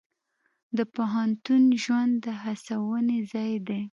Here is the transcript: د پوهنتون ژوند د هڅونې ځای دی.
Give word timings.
د 0.77 0.79
پوهنتون 0.95 1.63
ژوند 1.83 2.13
د 2.23 2.25
هڅونې 2.41 3.19
ځای 3.31 3.53
دی. 3.67 3.81